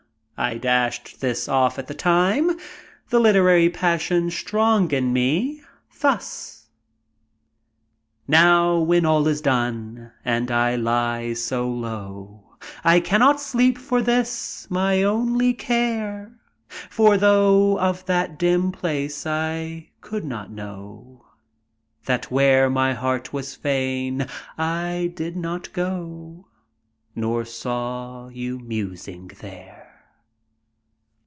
[0.43, 2.57] I dashed this off at the time,
[3.09, 5.61] the literary passion strong in me,
[5.99, 6.65] thus:
[8.27, 14.65] "Now, when all is done, and I lie so low, I cannot sleep for this,
[14.71, 16.33] my only care;
[16.89, 21.27] For though of that dim place I could not know;
[22.05, 24.25] That where my heart was fain
[24.57, 26.47] I did not go,
[27.13, 29.77] Nor saw you musing there!